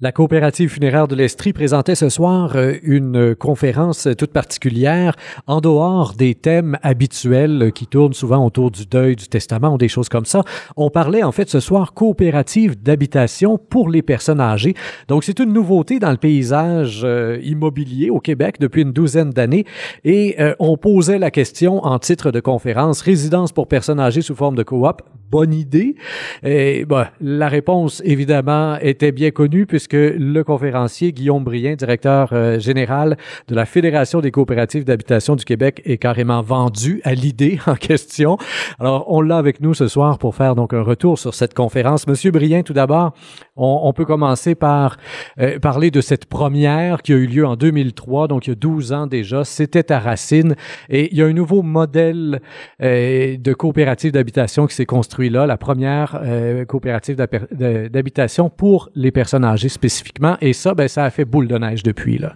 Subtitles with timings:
[0.00, 5.16] La coopérative funéraire de l'Estrie présentait ce soir euh, une conférence toute particulière
[5.48, 9.88] en dehors des thèmes habituels qui tournent souvent autour du deuil, du testament ou des
[9.88, 10.44] choses comme ça.
[10.76, 14.74] On parlait en fait ce soir coopérative d'habitation pour les personnes âgées.
[15.08, 19.64] Donc c'est une nouveauté dans le paysage euh, immobilier au Québec depuis une douzaine d'années
[20.04, 24.36] et euh, on posait la question en titre de conférence résidence pour personnes âgées sous
[24.36, 25.96] forme de coop, bonne idée.
[26.44, 32.30] Et bah, la réponse évidemment était bien connue puisque que le conférencier Guillaume Brien, directeur
[32.32, 33.16] euh, général
[33.48, 38.36] de la Fédération des coopératives d'habitation du Québec, est carrément vendu à l'idée en question.
[38.78, 42.06] Alors, on l'a avec nous ce soir pour faire donc un retour sur cette conférence.
[42.06, 43.14] Monsieur Brien, tout d'abord,
[43.58, 44.96] on, peut commencer par
[45.40, 48.56] euh, parler de cette première qui a eu lieu en 2003, donc il y a
[48.56, 49.44] 12 ans déjà.
[49.44, 50.54] C'était à Racine
[50.88, 52.40] et il y a un nouveau modèle
[52.82, 56.20] euh, de coopérative d'habitation qui s'est construit là, la première
[56.68, 60.36] coopérative d'habitation pour les personnes âgées spécifiquement.
[60.40, 62.34] Et ça, ben, ça a fait boule de neige depuis, là.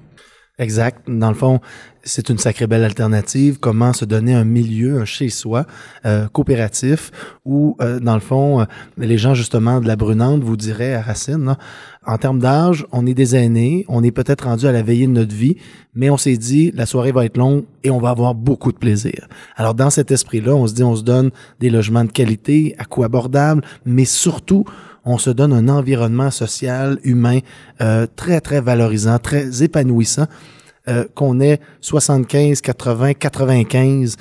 [0.58, 1.08] Exact.
[1.08, 1.60] Dans le fond,
[2.04, 3.58] c'est une sacrée belle alternative.
[3.58, 5.64] Comment se donner un milieu, un chez-soi
[6.04, 7.10] euh, coopératif
[7.46, 8.64] où, euh, dans le fond, euh,
[8.98, 11.56] les gens justement de la Brunante vous diraient à Racine,
[12.06, 15.12] en termes d'âge, on est des aînés, on est peut-être rendu à la veillée de
[15.12, 15.56] notre vie,
[15.94, 18.78] mais on s'est dit la soirée va être longue et on va avoir beaucoup de
[18.78, 19.28] plaisir.
[19.56, 22.84] Alors dans cet esprit-là, on se dit on se donne des logements de qualité, à
[22.84, 24.64] coût abordable, mais surtout
[25.04, 27.40] on se donne un environnement social, humain
[27.80, 30.26] euh, très, très valorisant, très épanouissant.
[30.88, 34.16] Euh, qu'on ait 75, 80, 95,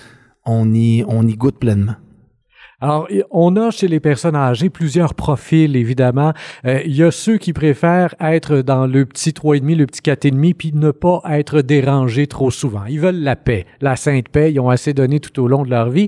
[0.45, 1.95] on y, on y goûte pleinement.
[2.81, 6.33] Alors, on a chez les personnes âgées plusieurs profils, évidemment.
[6.65, 10.53] Euh, il y a ceux qui préfèrent être dans le petit 3,5, le petit 4,5,
[10.55, 12.85] puis ne pas être dérangés trop souvent.
[12.89, 14.51] Ils veulent la paix, la sainte paix.
[14.51, 16.07] Ils ont assez donné tout au long de leur vie.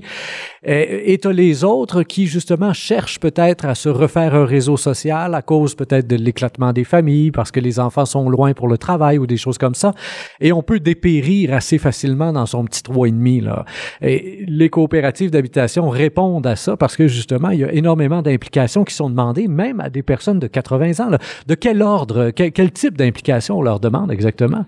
[0.66, 5.32] Euh, et tu les autres qui, justement, cherchent peut-être à se refaire un réseau social
[5.34, 8.78] à cause peut-être de l'éclatement des familles, parce que les enfants sont loin pour le
[8.78, 9.92] travail ou des choses comme ça.
[10.40, 13.44] Et on peut dépérir assez facilement dans son petit 3,5.
[13.44, 13.64] Là.
[14.02, 18.94] Et les coopératives d'habitation répondent à parce que justement, il y a énormément d'implications qui
[18.94, 21.10] sont demandées, même à des personnes de 80 ans.
[21.46, 24.64] De quel ordre, quel, type d'implication on leur demande exactement?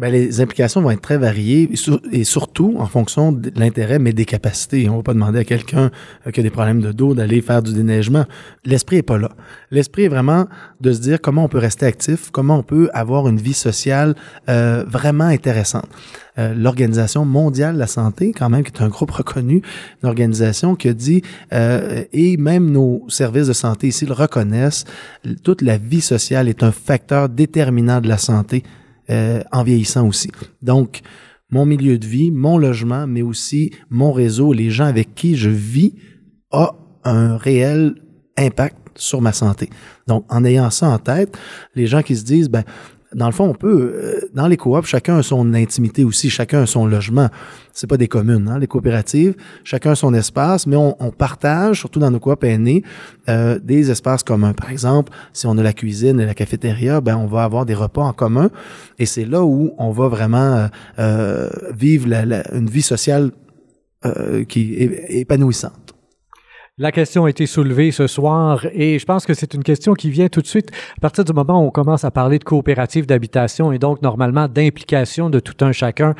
[0.00, 1.70] Bien, les implications vont être très variées
[2.10, 4.88] et, surtout en fonction de l'intérêt, mais des capacités.
[4.88, 5.90] On va pas demander à quelqu'un
[6.26, 8.24] euh, qui a des problèmes de dos d'aller faire du déneigement.
[8.64, 9.30] L'esprit est pas là.
[9.70, 10.46] L'esprit est vraiment
[10.80, 14.14] de se dire comment on peut rester actif, comment on peut avoir une vie sociale
[14.48, 15.86] euh, vraiment intéressante.
[16.38, 19.60] Euh, l'Organisation mondiale de la santé, quand même, qui est un groupe reconnu,
[20.02, 21.22] une organisation qui dit,
[21.52, 24.86] euh, et même nos services de santé ici le reconnaissent,
[25.42, 28.62] toute la vie sociale est un facteur déterminant de la santé
[29.10, 30.30] euh, en vieillissant aussi.
[30.62, 31.00] Donc,
[31.50, 35.50] mon milieu de vie, mon logement, mais aussi mon réseau, les gens avec qui je
[35.50, 35.94] vis,
[36.52, 37.94] a un réel
[38.36, 39.70] impact sur ma santé.
[40.06, 41.36] Donc, en ayant ça en tête,
[41.74, 42.64] les gens qui se disent, ben,
[43.14, 46.62] dans le fond, on peut, euh, dans les coops, chacun a son intimité aussi, chacun
[46.62, 47.28] a son logement.
[47.72, 49.34] C'est pas des communes, hein, les coopératives,
[49.64, 52.82] chacun a son espace, mais on, partage, surtout dans nos coops aînés,
[53.28, 54.52] euh, des espaces communs.
[54.52, 57.74] Par exemple, si on a la cuisine et la cafétéria, ben on va avoir des
[57.74, 58.50] repas en commun,
[58.98, 60.68] et c'est là où on va vraiment
[60.98, 62.06] euh, vivre
[62.52, 63.30] une vie sociale
[64.48, 65.79] qui est épanouissante.
[66.82, 70.08] La question a été soulevée ce soir et je pense que c'est une question qui
[70.08, 73.04] vient tout de suite à partir du moment où on commence à parler de coopérative
[73.04, 76.14] d'habitation et donc normalement d'implication de tout un chacun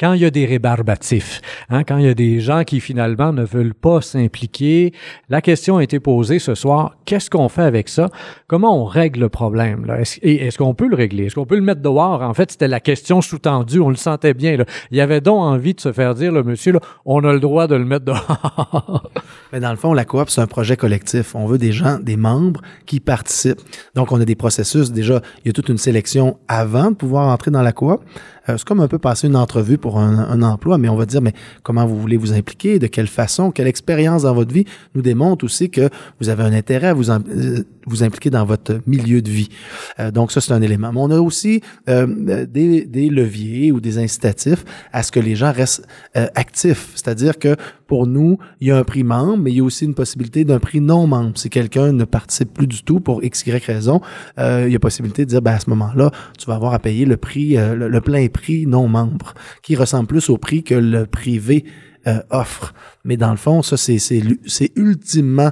[0.00, 3.34] quand il y a des rébarbatifs, hein, quand il y a des gens qui finalement
[3.34, 4.94] ne veulent pas s'impliquer.
[5.28, 8.08] La question a été posée ce soir, qu'est-ce qu'on fait avec ça?
[8.46, 9.84] Comment on règle le problème?
[9.84, 10.00] Là?
[10.00, 11.26] Est-ce, et est-ce qu'on peut le régler?
[11.26, 12.22] Est-ce qu'on peut le mettre dehors?
[12.22, 14.56] En fait, c'était la question sous-tendue, on le sentait bien.
[14.56, 14.64] Là.
[14.90, 16.72] Il y avait donc envie de se faire dire, le monsieur,
[17.04, 19.10] on a le droit de le mettre dehors.
[19.52, 21.34] Mais dans le fond, coop, c'est un projet collectif.
[21.34, 23.60] On veut des gens, des membres qui participent.
[23.94, 24.90] Donc, on a des processus.
[24.92, 28.00] Déjà, il y a toute une sélection avant de pouvoir entrer dans la coop.
[28.48, 31.20] Euh, c'est comme un peu passer une entrevue pour un, emploi, mais on va dire,
[31.20, 35.02] mais comment vous voulez vous impliquer, de quelle façon, quelle expérience dans votre vie nous
[35.02, 35.88] démontre aussi que
[36.20, 39.48] vous avez un intérêt à vous, euh, vous impliquer dans votre milieu de vie.
[39.98, 40.92] Euh, donc ça, c'est un élément.
[40.92, 45.52] Mais on a aussi des, des, leviers ou des incitatifs à ce que les gens
[45.52, 46.92] restent actifs.
[46.94, 47.56] C'est-à-dire que
[47.86, 50.44] pour nous, il y a un prix membre, mais il y a aussi une possibilité
[50.44, 51.36] d'un prix non membre.
[51.36, 54.00] Si quelqu'un ne participe plus du tout pour X, Y raison,
[54.38, 57.04] il y a possibilité de dire, ben, à ce moment-là, tu vas avoir à payer
[57.04, 61.06] le prix, le, le plein prix non membre, qui ressemble plus au prix que le
[61.06, 61.64] privé
[62.06, 62.72] euh, offre.
[63.04, 65.50] Mais dans le fond, ça, c'est, c'est, ultimement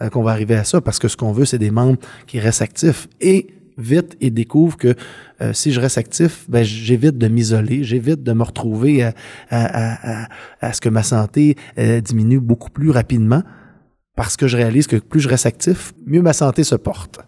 [0.00, 2.40] euh, qu'on va arriver à ça, parce que ce qu'on veut, c'est des membres qui
[2.40, 4.96] restent actifs et vite et découvrent que
[5.40, 9.14] euh, si je reste actif, ben, j'évite de m'isoler, j'évite de me retrouver à,
[9.48, 10.28] à, à,
[10.60, 13.44] à ce que ma santé diminue beaucoup plus rapidement,
[14.16, 17.20] parce que je réalise que plus je reste actif, mieux ma santé se porte.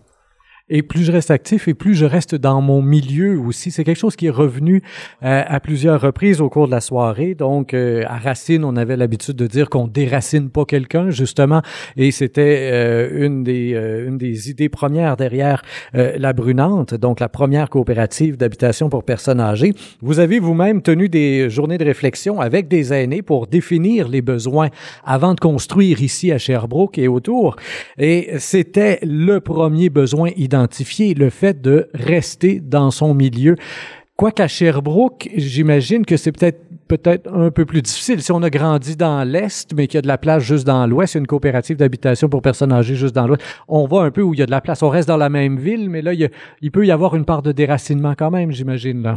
[0.70, 3.70] Et plus je reste actif et plus je reste dans mon milieu aussi.
[3.70, 4.82] C'est quelque chose qui est revenu
[5.22, 7.34] euh, à plusieurs reprises au cours de la soirée.
[7.34, 11.60] Donc, euh, à Racine, on avait l'habitude de dire qu'on déracine pas quelqu'un, justement.
[11.98, 15.62] Et c'était euh, une, des, une des idées premières derrière
[15.92, 19.74] la Brunante, donc la première coopérative d'habitation pour personnes âgées.
[20.00, 24.70] Vous avez vous-même tenu des journées de réflexion avec des aînés pour définir les besoins
[25.04, 27.56] avant de construire ici à Sherbrooke et autour.
[27.98, 30.53] Et c'était le premier besoin identifié
[31.14, 33.56] le fait de rester dans son milieu.
[34.16, 38.22] Quoiqu'à Sherbrooke, j'imagine que c'est peut-être peut-être un peu plus difficile.
[38.22, 40.86] Si on a grandi dans l'Est, mais qu'il y a de la place juste dans
[40.86, 44.34] l'Ouest, une coopérative d'habitation pour personnes âgées juste dans l'Ouest, on va un peu où
[44.34, 44.82] il y a de la place.
[44.82, 47.52] On reste dans la même ville, mais là, il, peut y avoir une part de
[47.52, 49.16] déracinement quand même, j'imagine.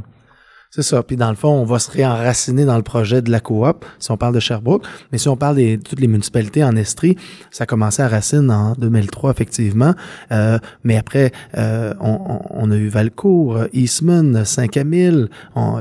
[0.69, 1.01] C'est ça.
[1.01, 4.11] Puis dans le fond, on va se réenraciner dans le projet de la coop, si
[4.11, 4.85] on parle de Sherbrooke.
[5.11, 7.15] Mais si on parle de toutes les municipalités en Estrie,
[7.51, 9.93] ça a commencé à Racine en 2003, effectivement.
[10.31, 15.27] Euh, mais après, euh, on, a eu Valcourt, Eastman, Saint-Camille.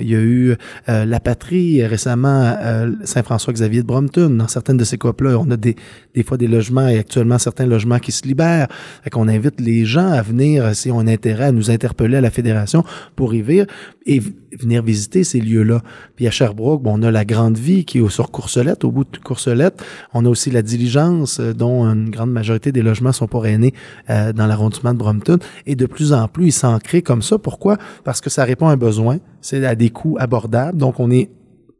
[0.00, 0.56] Il y a eu
[0.88, 2.56] euh, La Patrie récemment,
[3.02, 4.30] Saint-François-Xavier de Brompton.
[4.30, 5.74] Dans certaines de ces coops-là, on a des,
[6.14, 8.68] des fois des logements et actuellement certains logements qui se libèrent.
[9.02, 12.20] Fait qu'on invite les gens à venir, si on a intérêt, à nous interpeller à
[12.20, 12.84] la Fédération
[13.16, 13.66] pour y vivre
[14.06, 14.22] et
[14.58, 15.82] venir visiter ces lieux-là.
[16.16, 19.04] Puis à Sherbrooke, bon, on a la Grande Vie qui est sur Courcelette, au bout
[19.04, 19.82] de Courcelette.
[20.14, 23.74] On a aussi la Diligence, euh, dont une grande majorité des logements sont pour aînés
[24.10, 25.38] euh, dans l'arrondissement de Brompton.
[25.66, 27.38] Et de plus en plus, ils s'en créent comme ça.
[27.38, 27.78] Pourquoi?
[28.04, 29.18] Parce que ça répond à un besoin.
[29.40, 30.78] C'est à des coûts abordables.
[30.78, 31.30] Donc, on est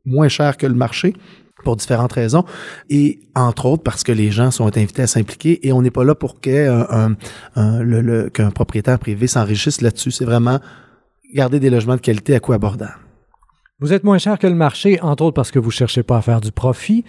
[0.04, 1.14] moins cher que le marché
[1.64, 2.44] pour différentes raisons
[2.90, 6.04] et entre autres parce que les gens sont invités à s'impliquer et on n'est pas
[6.04, 7.16] là pour qu'un
[7.54, 10.12] qu'un propriétaire privé s'enrichisse là-dessus.
[10.12, 10.60] C'est vraiment
[11.32, 13.05] garder des logements de qualité à coût abordable.
[13.78, 16.22] Vous êtes moins cher que le marché, entre autres parce que vous cherchez pas à
[16.22, 17.04] faire du profit,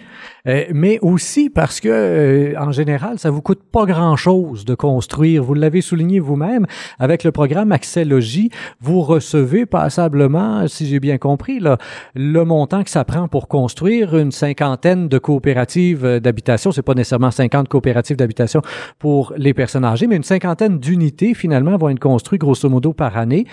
[0.46, 5.42] euh, mais aussi parce que, euh, en général, ça vous coûte pas grand-chose de construire.
[5.42, 6.66] Vous l'avez souligné vous-même,
[6.98, 8.50] avec le programme Accès Logis,
[8.82, 11.78] vous recevez passablement, si j'ai bien compris, là,
[12.14, 16.70] le montant que ça prend pour construire une cinquantaine de coopératives euh, d'habitation.
[16.70, 18.60] C'est pas nécessairement 50 coopératives d'habitation
[18.98, 23.16] pour les personnes âgées, mais une cinquantaine d'unités, finalement, vont être construites grosso modo par
[23.16, 23.46] année,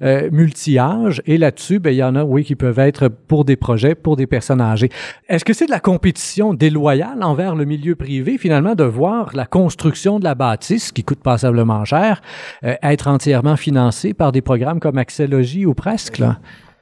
[0.00, 1.20] multi-âge.
[1.26, 4.14] Et là-dessus, ben, il y en a, oui, qui peuvent être pour des projets, pour
[4.14, 4.88] des personnes âgées.
[5.28, 9.46] Est-ce que c'est de la compétition déloyale envers le milieu privé, finalement, de voir la
[9.46, 12.22] construction de la bâtisse, qui coûte passablement cher,
[12.62, 16.22] euh, être entièrement financée par des programmes comme Axelogie ou presque?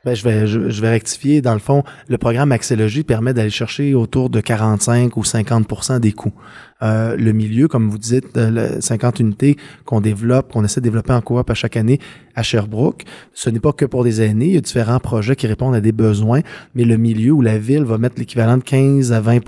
[0.04, 1.40] Ben, je, vais, je, vais rectifier.
[1.40, 6.12] Dans le fond, le programme Axelogie permet d'aller chercher autour de 45 ou 50% des
[6.12, 6.34] coûts.
[6.82, 8.38] Euh, le milieu, comme vous dites,
[8.80, 12.00] 50 unités qu'on développe, qu'on essaie de développer en coop à chaque année
[12.34, 13.04] à Sherbrooke.
[13.34, 15.80] Ce n'est pas que pour des aînés, il y a différents projets qui répondent à
[15.80, 16.40] des besoins,
[16.74, 19.40] mais le milieu où la ville va mettre l'équivalent de 15 à 20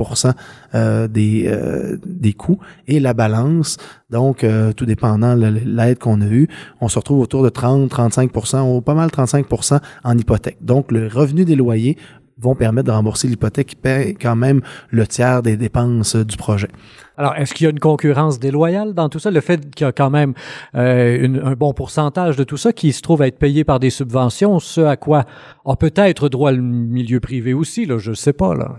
[0.74, 2.58] euh, des, euh, des coûts
[2.88, 3.78] et la balance,
[4.10, 4.44] donc
[4.76, 6.48] tout dépendant l'aide qu'on a eue,
[6.82, 8.30] on se retrouve autour de 30, 35
[8.64, 10.58] ou pas mal 35% en hypothèque.
[10.60, 11.96] Donc le revenu des loyers
[12.42, 14.60] vont permettre de rembourser l'hypothèque qui paie quand même
[14.90, 16.68] le tiers des dépenses du projet.
[17.16, 19.30] Alors, est-ce qu'il y a une concurrence déloyale dans tout ça?
[19.30, 20.34] Le fait qu'il y a quand même
[20.74, 23.90] euh, un bon pourcentage de tout ça qui se trouve à être payé par des
[23.90, 25.24] subventions, ce à quoi
[25.64, 28.54] a peut-être droit le milieu privé aussi, là, je ne sais pas.
[28.54, 28.76] Là.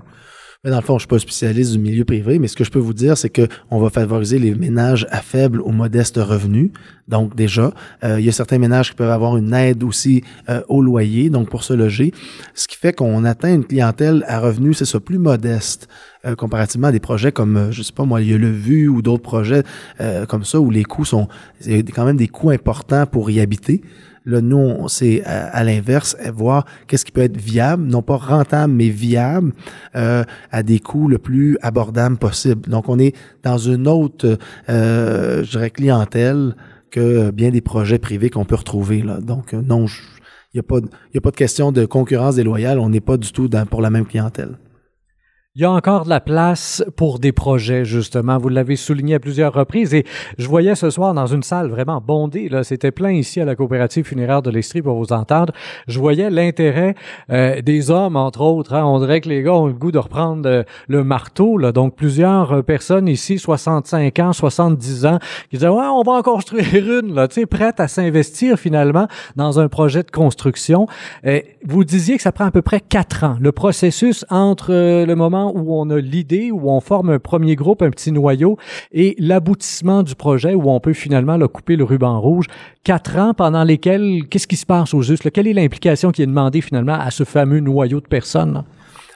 [0.63, 2.71] Mais dans le fond, je suis pas spécialiste du milieu privé, mais ce que je
[2.71, 6.71] peux vous dire, c'est que on va favoriser les ménages à faible ou modeste revenu.
[7.07, 7.73] Donc déjà,
[8.03, 11.29] euh, il y a certains ménages qui peuvent avoir une aide aussi euh, au loyer,
[11.29, 12.13] donc pour se loger,
[12.53, 15.87] ce qui fait qu'on atteint une clientèle à revenu, c'est ça, plus modeste.
[16.25, 18.87] Euh, comparativement à des projets comme, je sais pas moi, il y a le VU
[18.87, 19.63] ou d'autres projets
[20.29, 21.27] comme ça où les coûts sont,
[21.65, 23.81] il quand même des coûts importants pour y habiter.
[24.25, 28.87] Là, nous, c'est à, l'inverse, voir qu'est-ce qui peut être viable, non pas rentable, mais
[28.87, 29.51] viable
[29.93, 32.69] à des coûts le plus abordables possible.
[32.69, 33.13] Donc, on est
[33.43, 34.37] dans une autre,
[34.69, 36.55] je dirais, clientèle
[36.93, 39.01] que bien des projets privés qu'on peut retrouver.
[39.01, 39.19] Là.
[39.19, 39.87] Donc, euh, non,
[40.53, 42.77] il n'y a, pas, a pas de question de concurrence déloyale.
[42.79, 44.57] On n'est pas du tout dans, pour la même clientèle.
[45.55, 48.39] Il y a encore de la place pour des projets, justement.
[48.39, 49.93] Vous l'avez souligné à plusieurs reprises.
[49.93, 50.03] Et
[50.39, 53.55] je voyais ce soir dans une salle vraiment bondée, là, c'était plein ici à la
[53.55, 55.53] coopérative funéraire de l'Estrie pour vous entendre.
[55.87, 56.95] Je voyais l'intérêt
[57.29, 58.73] euh, des hommes, entre autres.
[58.73, 58.83] Hein.
[58.83, 61.59] On dirait que les gars ont le goût de reprendre euh, le marteau.
[61.59, 61.71] Là.
[61.71, 65.19] Donc, plusieurs euh, personnes ici, 65 ans, 70 ans,
[65.51, 69.07] qui disaient, ouais, on va en construire une, là, tu sais, prête à s'investir finalement
[69.35, 70.87] dans un projet de construction.
[71.63, 73.37] vous disiez que ça prend à peu près quatre ans.
[73.39, 77.81] Le processus entre le moment où on a l'idée, où on forme un premier groupe,
[77.81, 78.57] un petit noyau,
[78.91, 82.45] et l'aboutissement du projet où on peut finalement le couper le ruban rouge.
[82.83, 85.31] Quatre ans pendant lesquels, qu'est-ce qui se passe au juste?
[85.31, 88.63] Quelle est l'implication qui est demandée finalement à ce fameux noyau de personnes?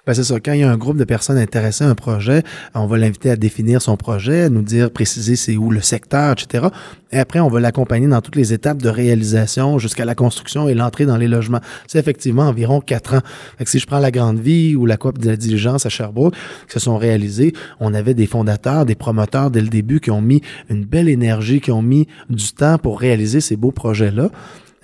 [0.07, 0.39] Ben, c'est ça.
[0.39, 3.29] Quand il y a un groupe de personnes intéressées à un projet, on va l'inviter
[3.29, 6.67] à définir son projet, nous dire, préciser c'est où le secteur, etc.
[7.11, 10.75] Et après, on va l'accompagner dans toutes les étapes de réalisation jusqu'à la construction et
[10.75, 11.59] l'entrée dans les logements.
[11.87, 13.21] C'est effectivement environ quatre ans.
[13.57, 16.35] Fait si je prends la Grande Vie ou la Coop de la Diligence à Sherbrooke,
[16.67, 20.21] qui se sont réalisés, on avait des fondateurs, des promoteurs dès le début qui ont
[20.21, 24.29] mis une belle énergie, qui ont mis du temps pour réaliser ces beaux projets-là.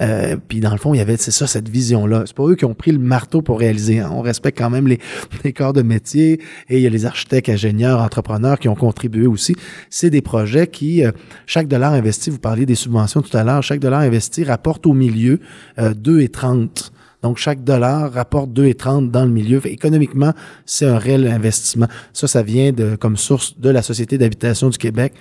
[0.04, 2.24] Euh, puis dans le fond, il y avait, c'est ça, cette vision-là.
[2.26, 4.00] C'est pas eux qui ont pris le marteau pour réaliser.
[4.00, 4.10] Hein.
[4.12, 5.00] On respecte quand même les,
[5.44, 9.26] les, corps de métier et il y a les architectes, ingénieurs, entrepreneurs qui ont contribué
[9.28, 9.56] aussi.
[9.90, 11.12] C'est des projets qui, euh,
[11.46, 14.94] chaque dollar investi, vous parliez des subventions tout à l'heure, chaque dollar investi rapporte au
[14.94, 15.40] milieu
[15.80, 16.92] euh, 2,30.
[17.22, 19.66] Donc, chaque dollar rapporte 2,30 dans le milieu.
[19.66, 20.34] économiquement,
[20.66, 21.88] c'est un réel investissement.
[22.12, 25.14] Ça, ça vient de, comme source de la Société d'habitation du Québec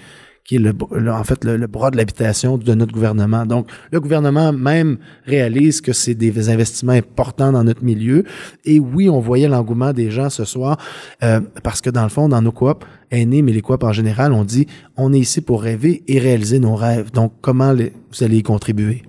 [0.44, 0.72] qui est le,
[1.12, 3.46] en fait le, bras de l'habitation de notre gouvernement.
[3.46, 8.24] Donc, le gouvernement même réalise que c'est des investissements importants dans notre milieu.
[8.64, 10.78] Et oui, on voyait l'engouement des gens ce soir
[11.22, 14.32] euh, parce que dans le fond, dans nos coops aînés, mais les coops en général,
[14.32, 17.12] on dit on est ici pour rêver et réaliser nos rêves.
[17.12, 19.02] Donc, comment vous allez y contribuer?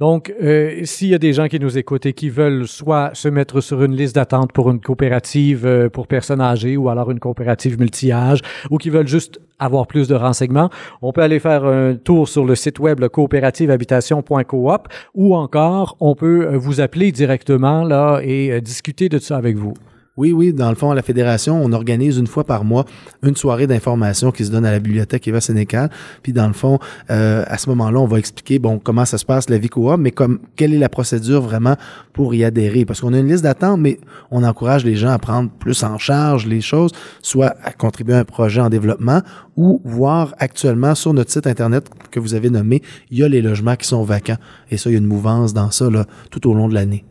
[0.00, 3.28] Donc, euh, s'il y a des gens qui nous écoutent et qui veulent soit se
[3.28, 7.20] mettre sur une liste d'attente pour une coopérative euh, pour personnes âgées ou alors une
[7.20, 8.40] coopérative multi-âge
[8.72, 10.68] ou qui veulent juste avoir plus de renseignements,
[11.00, 16.48] on peut aller faire un tour sur le site web coopérativehabitation.coop ou encore on peut
[16.48, 19.74] euh, vous appeler directement là et discuter de ça avec vous.
[20.16, 22.84] Oui, oui, dans le fond, à la Fédération, on organise une fois par mois
[23.24, 25.90] une soirée d'information qui se donne à la bibliothèque Eva Sénécal.
[26.22, 26.78] Puis dans le fond,
[27.10, 29.98] euh, à ce moment-là, on va expliquer bon comment ça se passe la vie coop,
[29.98, 31.74] mais comme quelle est la procédure vraiment
[32.12, 32.84] pour y adhérer?
[32.84, 33.98] Parce qu'on a une liste d'attente, mais
[34.30, 38.20] on encourage les gens à prendre plus en charge les choses, soit à contribuer à
[38.20, 39.20] un projet en développement
[39.56, 43.42] ou voir actuellement sur notre site Internet que vous avez nommé, il y a les
[43.42, 44.38] logements qui sont vacants.
[44.70, 47.04] Et ça, il y a une mouvance dans ça là, tout au long de l'année.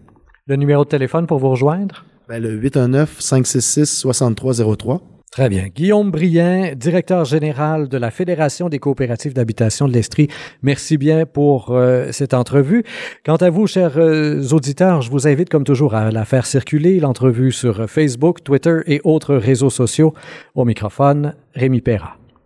[0.48, 2.06] Le numéro de téléphone pour vous rejoindre?
[2.30, 5.02] Ben, le 819-566-6303.
[5.32, 5.68] Très bien.
[5.74, 10.28] Guillaume Brien, directeur général de la Fédération des coopératives d'habitation de l'Estrie,
[10.62, 12.84] merci bien pour euh, cette entrevue.
[13.26, 17.00] Quant à vous, chers euh, auditeurs, je vous invite comme toujours à la faire circuler,
[17.00, 20.14] l'entrevue sur Facebook, Twitter et autres réseaux sociaux.
[20.54, 22.18] Au microphone, Rémi Perra.